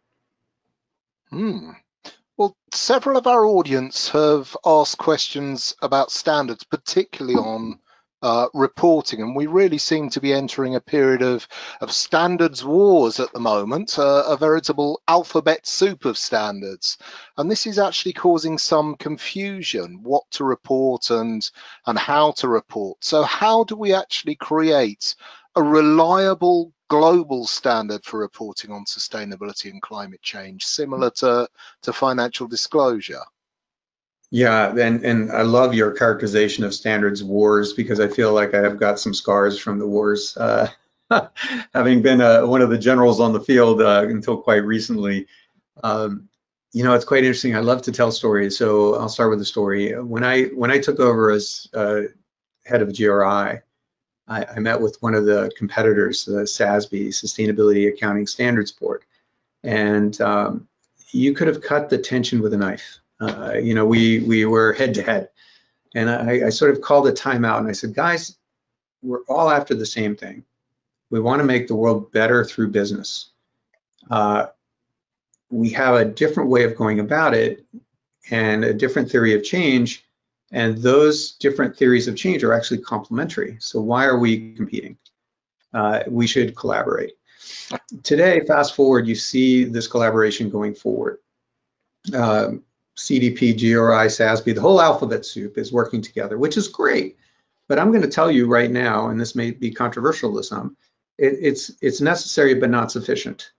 [1.29, 1.71] Hmm.
[2.37, 7.79] Well, several of our audience have asked questions about standards, particularly on
[8.25, 11.47] uh, reporting, and we really seem to be entering a period of,
[11.79, 16.97] of standards wars at the moment, uh, a veritable alphabet soup of standards.
[17.37, 21.47] And this is actually causing some confusion, what to report and,
[21.85, 22.97] and how to report.
[23.03, 25.15] So how do we actually create
[25.55, 31.47] a reliable global standard for reporting on sustainability and climate change, similar to,
[31.83, 33.21] to financial disclosure?
[34.35, 38.59] Yeah, and and I love your characterization of standards wars because I feel like I
[38.63, 40.67] have got some scars from the wars, uh,
[41.73, 45.27] having been uh, one of the generals on the field uh, until quite recently.
[45.85, 46.27] Um,
[46.73, 47.55] you know, it's quite interesting.
[47.55, 49.97] I love to tell stories, so I'll start with a story.
[49.97, 52.01] When I when I took over as uh,
[52.65, 53.61] head of GRI, I,
[54.27, 59.05] I, met with one of the competitors, the SASB, Sustainability Accounting Standards Board,
[59.63, 60.67] and um,
[61.11, 64.73] you could have cut the tension with a knife uh, you know, we we were
[64.73, 65.29] head to head,
[65.93, 68.37] and I, I sort of called a timeout and I said, guys,
[69.01, 70.43] we're all after the same thing.
[71.09, 73.29] We want to make the world better through business.
[74.09, 74.47] Uh,
[75.49, 77.63] we have a different way of going about it
[78.31, 80.03] and a different theory of change.
[80.51, 83.57] And those different theories of change are actually complementary.
[83.59, 84.97] So why are we competing?
[85.73, 87.13] Uh, we should collaborate.
[88.03, 91.17] Today, fast forward, you see this collaboration going forward.
[92.13, 92.63] Um,
[92.97, 97.17] CDP, GRI, SASB, the whole alphabet soup is working together, which is great.
[97.67, 100.77] But I'm going to tell you right now, and this may be controversial to some,
[101.17, 103.51] it, it's it's necessary but not sufficient.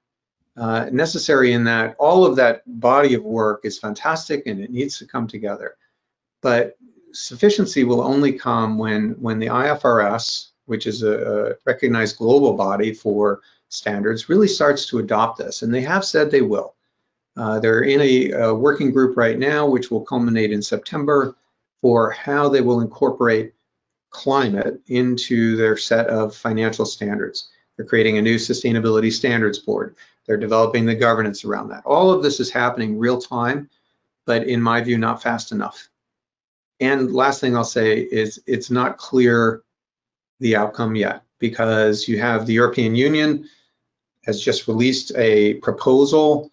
[0.57, 4.99] Uh, necessary in that all of that body of work is fantastic and it needs
[4.99, 5.77] to come together.
[6.41, 6.79] But
[7.13, 12.95] sufficiency will only come when when the IFRS, which is a, a recognized global body
[12.95, 16.76] for standards, really starts to adopt this, and they have said they will.
[17.37, 21.37] Uh, they're in a, a, working group right now, which will culminate in September,
[21.83, 23.53] for how they will incorporate
[24.11, 27.51] climate into their set of financial standards.
[27.77, 29.97] They're creating a new sustainability standards board.
[30.27, 31.85] They're developing the governance around that.
[31.85, 33.69] All of this is happening real time,
[34.25, 35.89] but in my view, not fast enough.
[36.81, 39.63] And last thing I'll say is it's not clear
[40.41, 43.49] the outcome yet because you have the European Union
[44.25, 46.51] has just released a proposal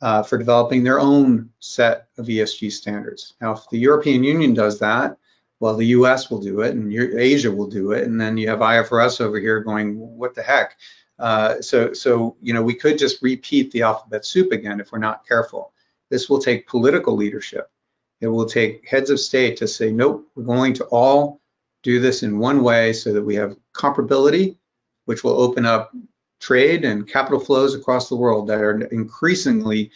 [0.00, 3.34] uh, for developing their own set of ESG standards.
[3.40, 5.16] Now, if the European Union does that,
[5.60, 8.04] well, the US will do it and Asia will do it.
[8.04, 10.78] And then you have IFRS over here going, what the heck?
[11.18, 14.98] Uh, so, so, you know, we could just repeat the alphabet soup again if we're
[14.98, 15.74] not careful.
[16.08, 17.70] This will take political leadership.
[18.22, 21.40] It will take heads of state to say, nope, we're going to all
[21.82, 24.56] do this in one way so that we have comparability,
[25.04, 25.92] which will open up
[26.40, 29.92] trade and capital flows across the world that are increasingly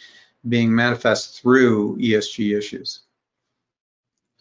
[0.47, 3.01] being manifest through ESG issues.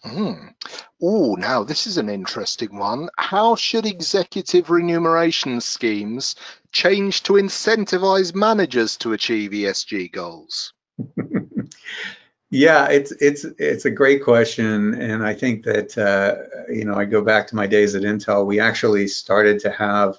[0.04, 0.54] Mm.
[1.02, 3.08] Oh, now this is an interesting one.
[3.16, 6.36] How should executive remuneration schemes
[6.72, 10.74] change to incentivize managers to achieve ESG goals?
[12.50, 17.06] yeah, it's it's it's a great question, and I think that uh, you know I
[17.06, 18.46] go back to my days at Intel.
[18.46, 20.18] We actually started to have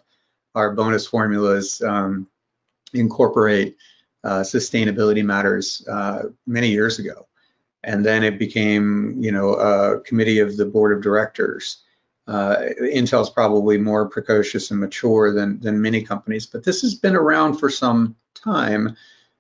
[0.56, 2.28] our bonus formulas um,
[2.94, 3.78] incorporate
[4.24, 7.28] uh, sustainability matters uh, many years ago.
[7.84, 11.84] And then it became, you know, a committee of the board of directors.
[12.28, 17.16] Uh, Intel's probably more precocious and mature than, than many companies, but this has been
[17.16, 18.96] around for some time.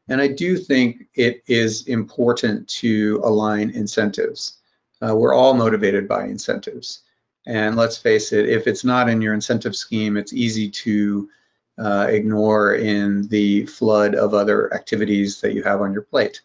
[0.07, 4.59] And I do think it is important to align incentives.
[5.01, 7.01] Uh, we're all motivated by incentives.
[7.45, 11.29] And let's face it, if it's not in your incentive scheme, it's easy to
[11.77, 16.41] uh, ignore in the flood of other activities that you have on your plate.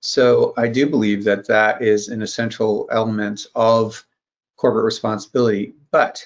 [0.00, 4.04] So I do believe that that is an essential element of
[4.56, 6.24] corporate responsibility, but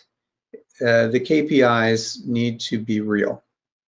[0.80, 3.42] uh, the KPIs need to be real.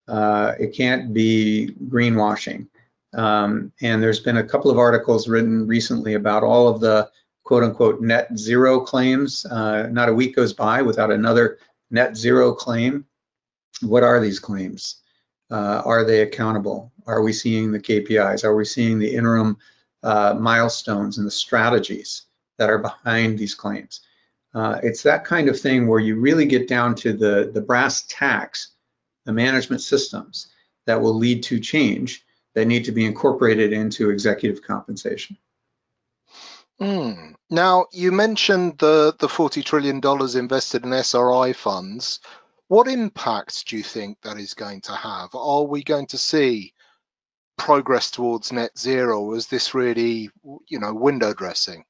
[0.07, 2.69] Uh, it can't be greenwashing.
[3.15, 7.11] Um, and there's been a couple of articles written recently about all of the
[7.53, 9.45] quote unquote net zero claims.
[9.45, 11.59] Uh, not a week goes by without another
[11.91, 13.05] net zero claim.
[13.83, 15.03] What are these claims?
[15.51, 16.95] Uh, are they accountable?
[17.07, 18.43] Are we seeing the KPIs?
[18.43, 19.59] Are we seeing the interim
[20.03, 22.23] uh, milestones and the strategies
[22.57, 24.01] that are behind these claims?
[24.55, 28.07] Uh, it's that kind of thing where you really get down to the, the brass
[28.09, 28.69] tacks,
[29.27, 30.47] the management systems
[30.87, 35.37] that will lead to change that need to be incorporated into executive compensation.
[36.83, 37.35] Mm.
[37.49, 40.01] Now, you mentioned the, the $40 trillion
[40.37, 42.19] invested in SRI funds.
[42.67, 45.35] What impact do you think that is going to have?
[45.35, 46.75] Are we going to see
[47.57, 49.21] progress towards net zero?
[49.21, 50.31] Or is this really,
[50.67, 51.85] you know, window dressing?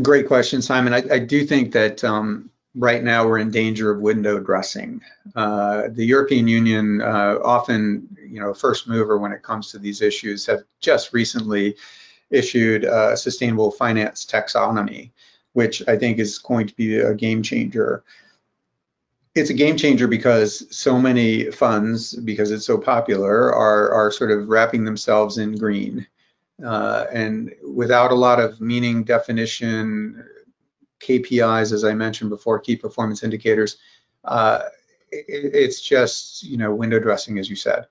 [0.00, 0.94] Great question, Simon.
[0.94, 5.02] I, I do think that um, right now we're in danger of window dressing.
[5.34, 10.00] Uh, the European Union, uh, often, you know, first mover when it comes to these
[10.00, 11.76] issues, have just recently
[12.30, 15.10] issued a sustainable finance taxonomy,
[15.52, 18.02] which I think is going to be a game changer.
[19.34, 24.30] It's a game changer because so many funds, because it's so popular, are, are sort
[24.30, 26.06] of wrapping themselves in green.
[26.64, 30.24] Uh, and without a lot of meaning definition,
[31.00, 33.76] KPIs, as I mentioned before, key performance indicators,
[34.24, 34.62] uh,
[35.10, 37.86] it, it's just, you know, window dressing, as you said.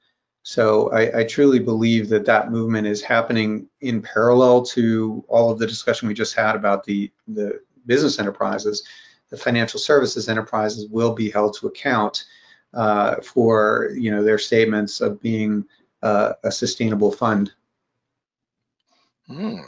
[0.47, 5.57] So I, I, truly believe that that movement is happening in parallel to all of
[5.57, 8.83] the discussion we just had about the, the business enterprises.
[9.31, 12.25] The financial services enterprises will be held to account
[12.75, 15.65] uh, for you know their statements of being
[16.03, 17.51] uh, a sustainable fund.
[19.27, 19.65] Mm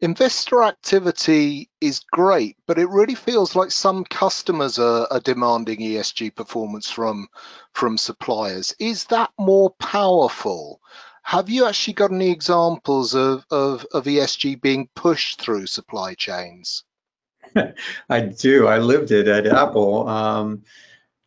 [0.00, 6.34] investor activity is great, but it really feels like some customers are, are, demanding ESG
[6.34, 7.28] performance from
[7.72, 8.74] from suppliers.
[8.78, 10.80] Is that more powerful?
[11.22, 16.84] Have you actually got any examples of, of, of ESG being pushed through supply chains?
[18.08, 18.66] I do.
[18.66, 20.08] I lived it at Apple.
[20.08, 20.62] Um,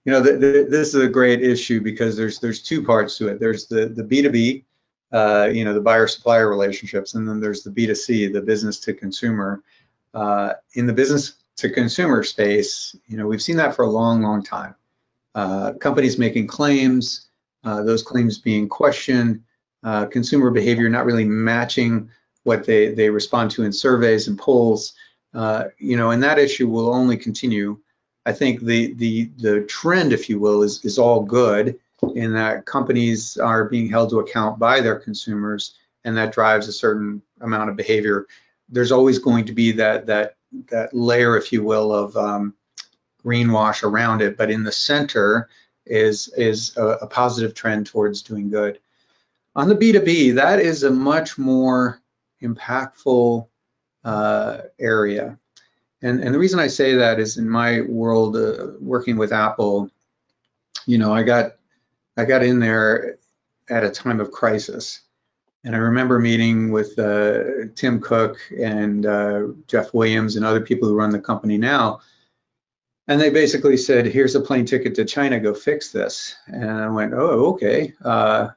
[0.06, 3.40] you know, this is a great issue because there's there's two parts to it.
[3.40, 4.66] There's the the B2B,
[5.14, 7.14] uh, you know, the buyer supplier relationships.
[7.14, 9.62] And then there's the B2C, the business to consumer.
[10.14, 14.24] Uh, in the business to consumer space, you know, we've seen that for a long,
[14.24, 14.76] long time.
[15.36, 17.28] Uh, companies making claims,
[17.64, 19.42] uh, those claims being questioned,
[19.84, 22.10] uh, consumer behavior not really matching
[22.44, 24.94] what they, they respond to in surveys and polls.
[25.34, 27.78] Uh, you know, and that issue will only continue.
[28.26, 31.80] I think the the the trend, if you will, is is all good
[32.12, 36.74] in that companies are being held to account by their consumers and that drives a
[36.74, 38.28] certain amount of behavior.
[38.70, 40.36] There's always going to be that that
[40.70, 42.54] that layer, if you will, of um,
[43.24, 45.50] greenwash around it, but in the center
[45.86, 48.80] is is a, a positive trend towards doing good.
[49.56, 52.02] On the B2B, that is a much more
[52.42, 53.48] impactful
[54.04, 55.38] uh, area.
[56.02, 59.90] And, and the reason I say that is in my world, uh, working with Apple,
[60.86, 61.54] you know, I got
[62.18, 63.18] I got in there
[63.70, 65.02] at a time of crisis.
[65.64, 67.44] And I remember meeting with uh,
[67.76, 72.02] Tim Cook and uh, Jeff Williams and other people who run the company now.
[73.08, 76.36] And they basically said, here's a plane ticket to China, go fix this.
[76.48, 77.94] And I went, oh, okay.
[78.04, 78.50] Uh,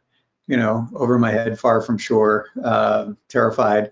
[0.49, 3.91] you know, over my head, far from shore, uh, terrified.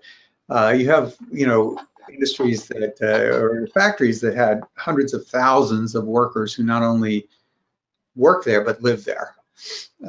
[0.49, 1.77] Uh, you have, you know,
[2.11, 7.27] industries that, uh, or factories that had hundreds of thousands of workers who not only
[8.15, 9.34] work there, but live there.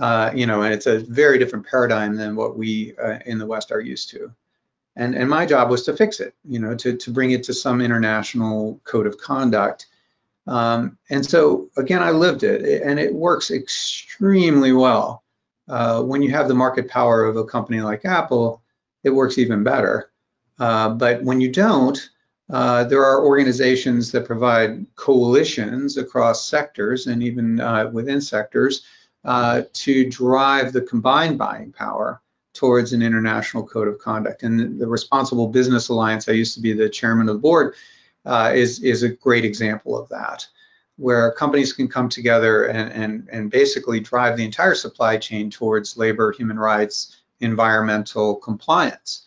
[0.01, 3.47] Uh, you know, and it's a very different paradigm than what we uh, in the
[3.47, 4.33] West are used to.
[4.97, 7.55] And, and my job was to fix it, you know, to, to bring it to
[7.55, 9.87] some international code of conduct.
[10.47, 15.23] Um, and so, again, I lived it, and it works extremely well.
[15.69, 18.63] Uh, when you have the market power of a company like Apple,
[19.03, 20.11] it works even better.
[20.59, 22.09] Uh, but when you don't,
[22.49, 28.83] uh, there are organizations that provide coalitions across sectors and even uh, within sectors
[29.27, 32.23] uh, to drive the combined buying power
[32.55, 34.45] towards an international code of conduct.
[34.45, 37.75] And the Responsible Business Alliance, I used to be the chairman of the board,
[38.25, 40.47] uh, is, is a great example of that,
[40.97, 45.97] where companies can come together and, and, and basically drive the entire supply chain towards
[45.97, 49.27] labor, human rights, environmental compliance.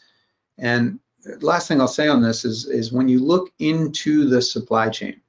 [0.58, 4.42] And the last thing I'll say on this is, is when you look into the
[4.42, 5.20] supply chain,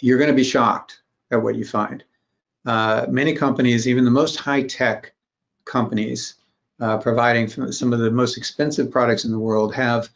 [0.00, 2.04] you're going to be shocked at what you find.
[2.66, 5.14] Uh, many companies, even the most high-tech
[5.64, 6.34] companies,
[6.80, 10.08] uh, providing some of the most expensive products in the world, have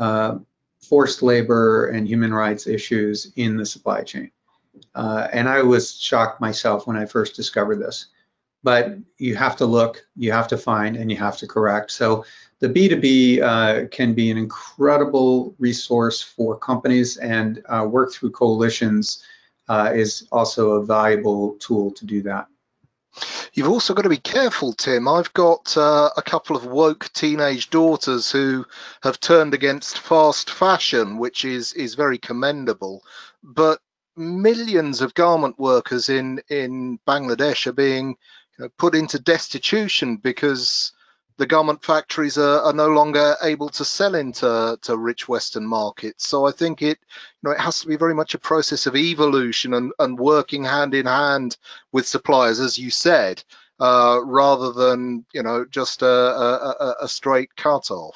[0.00, 0.36] uh,
[0.80, 4.30] forced labor and human rights issues in the supply chain.
[4.94, 8.06] Uh, and I was shocked myself when I first discovered this.
[8.64, 11.90] But you have to look, you have to find, and you have to correct.
[11.90, 12.24] So
[12.60, 19.24] the B2B uh, can be an incredible resource for companies and uh, work through coalitions
[19.72, 22.46] uh, is also a valuable tool to do that.
[23.54, 25.08] You've also got to be careful, Tim.
[25.08, 28.66] I've got uh, a couple of woke teenage daughters who
[29.02, 33.02] have turned against fast fashion, which is is very commendable.
[33.42, 33.80] But
[34.14, 38.16] millions of garment workers in in Bangladesh are being
[38.58, 40.92] you know, put into destitution because
[41.42, 46.24] the garment factories are, are, no longer able to sell into to rich Western markets.
[46.24, 48.94] So I think it, you know, it has to be very much a process of
[48.94, 51.56] evolution and, and working hand in hand
[51.90, 53.42] with suppliers, as you said,
[53.80, 58.14] uh, rather than you know just a, a, a straight cut off.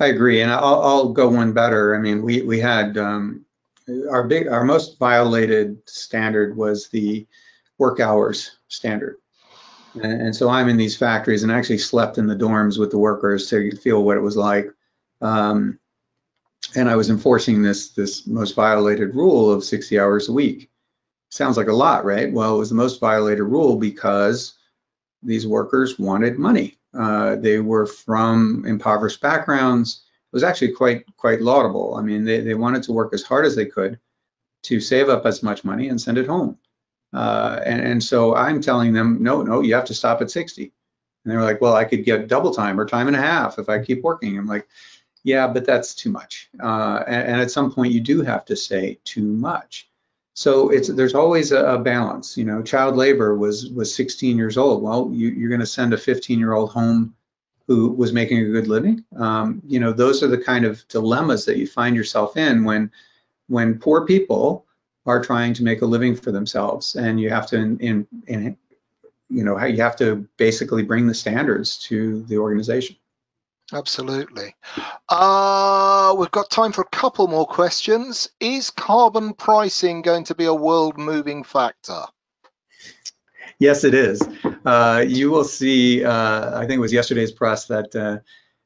[0.00, 1.94] I agree, and I'll, I'll, go one better.
[1.94, 3.44] I mean, we we had um,
[4.10, 7.24] our big, our most violated standard was the
[7.78, 9.18] work hours standard.
[9.94, 12.98] And, so I'm in these factories and I actually slept in the dorms with the
[12.98, 14.68] workers to feel what it was like.
[15.20, 15.78] Um,
[16.76, 20.70] and I was enforcing this this most violated rule of 60 hours a week.
[21.30, 22.32] Sounds like a lot, right?
[22.32, 24.54] Well, it was the most violated rule because
[25.22, 26.78] these workers wanted money.
[26.94, 30.02] Uh, they were from impoverished backgrounds.
[30.32, 31.94] It was actually quite quite laudable.
[31.96, 33.98] I mean, they, they wanted to work as hard as they could
[34.62, 36.58] to save up as much money and send it home.
[37.12, 40.72] Uh, and, and so I'm telling them, no, no, you have to stop at 60.
[41.24, 43.68] And they're like, well, I could get double time or time and a half if
[43.68, 44.38] I keep working.
[44.38, 44.68] I'm like,
[45.22, 46.48] yeah, but that's too much.
[46.62, 49.88] Uh, and, and, at some point, you do have to say too much.
[50.32, 52.38] So it's there's always a, a balance.
[52.38, 54.82] You know, child labor was was 16 years old.
[54.82, 57.14] Well, you, are going to send a 15 year old home
[57.66, 59.04] who was making a good living.
[59.16, 62.90] Um, you know, those are the kind of dilemmas that you find yourself in when
[63.48, 64.64] when poor people
[65.06, 68.56] are trying to make a living for themselves, and you have to, in, in, in
[69.28, 72.96] you know, you have to basically bring the standards to the organization.
[73.72, 74.54] Absolutely.
[75.08, 78.28] Uh, we've got time for a couple more questions.
[78.40, 82.02] Is carbon pricing going to be a world moving factor?
[83.60, 84.22] Yes, it is.
[84.64, 88.18] Uh, you will see, uh, I think it was yesterday's press that uh,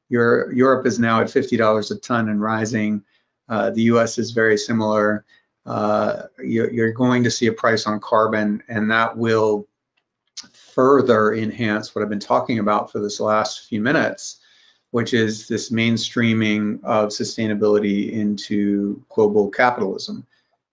[0.09, 3.03] your, Europe is now at $50 a ton and rising.
[3.47, 5.25] Uh, the US is very similar
[5.65, 9.67] uh, you're, you're going to see a price on carbon, and that will
[10.53, 14.39] further enhance what I've been talking about for this last few minutes,
[14.91, 20.25] which is this mainstreaming of sustainability into global capitalism.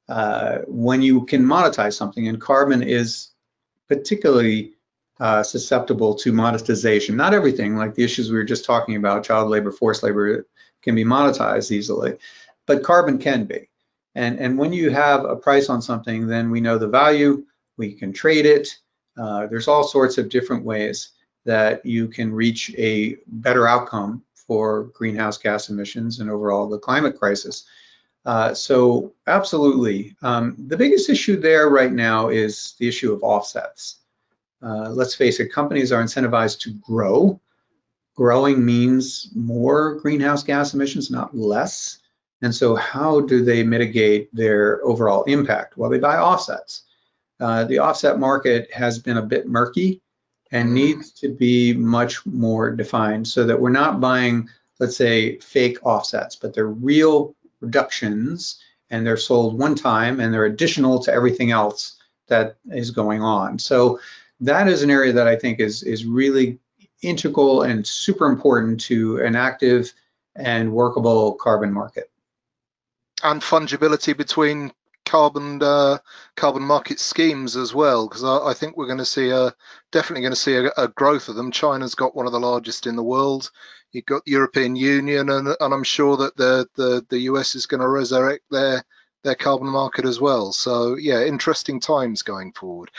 [0.08, 3.28] Uh, when you can monetize something, and carbon is
[3.88, 4.72] particularly
[5.20, 7.16] uh, susceptible to monetization.
[7.16, 10.46] Not everything, like the issues we were just talking about, child labor, forced labor,
[10.82, 12.16] can be monetized easily,
[12.66, 13.68] but carbon can be.
[14.14, 17.44] And, and when you have a price on something, then we know the value,
[17.76, 18.68] we can trade it.
[19.16, 21.10] Uh, there's all sorts of different ways
[21.44, 27.18] that you can reach a better outcome for greenhouse gas emissions and overall the climate
[27.18, 27.64] crisis.
[28.24, 30.14] Uh, so absolutely.
[30.22, 33.96] Um, the biggest issue there right now is the issue of offsets.
[34.62, 37.40] Uh, let's face it, companies are incentivized to grow.
[38.14, 41.98] Growing means more greenhouse gas emissions, not less.
[42.42, 45.76] And so how do they mitigate their overall impact?
[45.76, 46.82] Well, they buy offsets.
[47.40, 50.02] Uh, the offset market has been a bit murky
[50.50, 55.78] and needs to be much more defined so that we're not buying, let's say, fake
[55.82, 61.50] offsets, but they're real reductions and they're sold one time and they're additional to everything
[61.50, 63.58] else that is going on.
[63.58, 63.98] So
[64.40, 66.58] that is an area that I think is is really
[67.02, 69.92] integral and super important to an active
[70.36, 72.11] and workable carbon market.
[73.22, 74.72] And fungibility between
[75.04, 75.98] carbon uh,
[76.36, 79.52] carbon market schemes as well, because I, I, think we're going to see a
[79.90, 81.50] definitely going to see a, a, growth of them.
[81.50, 83.50] China's got one of the largest in the world.
[83.92, 87.66] You've got the European Union, and, and I'm sure that the, the the US is
[87.66, 88.84] going to resurrect their
[89.22, 90.52] their carbon market as well.
[90.52, 92.90] So yeah, interesting times going forward.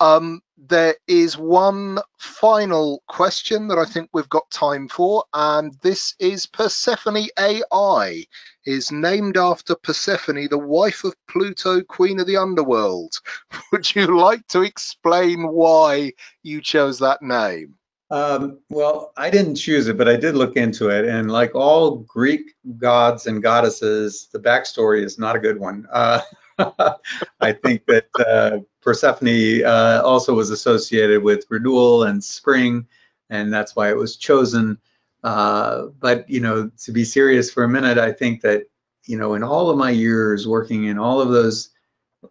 [0.00, 6.14] Um, there is one final question that I think we've got time for, and this
[6.18, 8.24] is Persefoni AI
[8.64, 13.14] is named after Persephone, the wife of Pluto, queen of the underworld.
[13.72, 17.74] Would you like to explain why you chose that name?
[18.10, 21.04] Um, well, I didn't choose it, but I did look into it.
[21.04, 25.86] And like all Greek gods and goddesses, the backstory is not a good one.
[25.92, 26.20] Uh,
[27.40, 32.86] I think that uh, Persephone uh, also was associated with renewal and spring,
[33.30, 34.78] and that's why it was chosen.
[35.22, 38.64] Uh, but you know, to be serious for a minute, I think that
[39.06, 41.70] you know, in all of my years working in all of those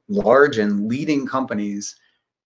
[0.08, 1.96] large and leading companies,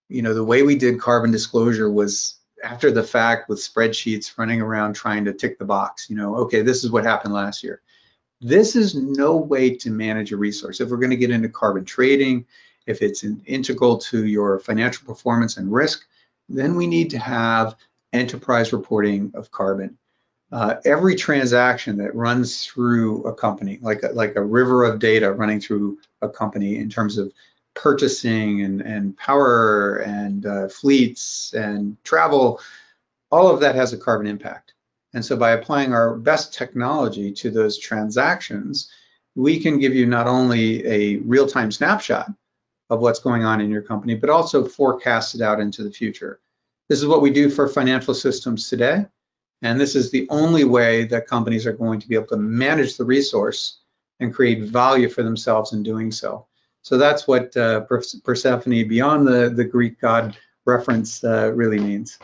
[0.08, 4.62] you know, the way we did carbon disclosure was after the fact with spreadsheets running
[4.62, 6.10] around trying to tick the box.
[6.10, 7.82] You know, okay, this is what happened last year.
[8.42, 10.82] This is no way to manage a resource.
[10.82, 12.46] If we're going to get into carbon trading,
[12.88, 16.08] if it's integral to your financial performance and risk,
[16.50, 17.76] then we need to have
[18.14, 19.98] enterprise reporting of carbon.
[20.52, 25.32] Uh, every transaction that runs through a company, like a, like a river of data
[25.32, 27.32] running through a company in terms of
[27.74, 32.60] purchasing and, and power and uh, fleets and travel,
[33.32, 34.74] all of that has a carbon impact.
[35.14, 38.90] And so by applying our best technology to those transactions,
[39.36, 42.32] we can give you not only a real-time snapshot
[42.90, 46.40] of what's going on in your company, but also forecast it out into the future.
[46.90, 49.06] This is what we do for financial systems today.
[49.62, 52.98] And this is the only way that companies are going to be able to manage
[52.98, 53.80] the resource
[54.20, 56.48] and create value for themselves in doing so.
[56.82, 60.36] So that's what uh, Persefoni, beyond the, the Greek god
[60.66, 62.18] reference, uh, really means.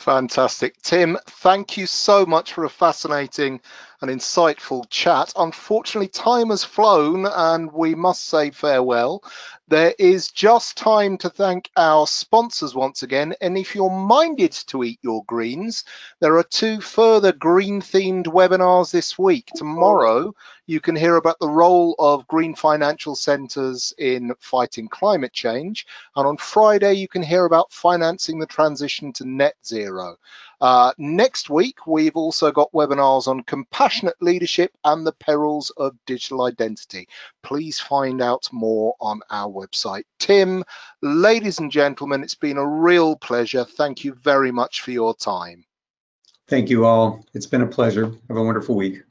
[0.00, 0.80] Fantastic.
[0.80, 3.60] Tim, thank you so much for a fascinating
[4.00, 5.30] and insightful chat.
[5.36, 9.22] Unfortunately, time has flown and we must say farewell.
[9.68, 13.34] There is just time to thank our sponsors once again.
[13.42, 15.84] And if you're minded to eat your greens,
[16.20, 19.50] there are two further green themed webinars this week.
[19.54, 20.32] Tomorrow,
[20.70, 25.84] you can hear about the role of green financial centers in fighting climate change.
[26.14, 30.16] And on Friday, you can hear about financing the transition to net zero.
[30.60, 36.42] Uh, next week, we've also got webinars on compassionate leadership and the perils of digital
[36.42, 37.08] identity.
[37.42, 40.04] Please find out more on our website.
[40.20, 40.62] Tim,
[41.02, 43.64] ladies and gentlemen, it's been a real pleasure.
[43.64, 45.64] Thank you very much for your time.
[46.46, 47.24] Thank you all.
[47.34, 48.12] It's been a pleasure.
[48.28, 49.02] Have a wonderful week.